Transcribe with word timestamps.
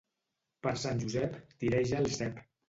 Per 0.67 0.73
Sant 0.83 1.01
Josep, 1.03 1.37
tireja 1.65 2.01
el 2.01 2.11
cep. 2.17 2.43